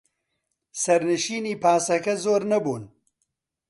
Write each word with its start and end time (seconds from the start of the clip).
سەرنشینی 0.81 1.59
پاسەکە 1.63 2.13
زۆر 2.23 2.41
نەبوون. 2.51 2.83